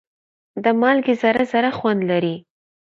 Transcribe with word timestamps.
د 0.63 0.65
مالګې 0.79 1.13
ذره 1.21 1.43
ذره 1.51 1.71
خوند 1.77 2.01
لري. 2.11 2.35